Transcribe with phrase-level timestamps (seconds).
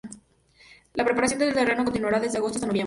[0.95, 2.79] La preparación del terreno continuaría desde agosto hasta noviembre.